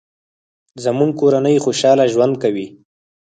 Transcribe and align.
زموږ 0.83 1.11
کورنۍ 1.21 1.55
خوشحاله 1.65 2.05
ژوند 2.13 2.33
کوي 2.43 2.65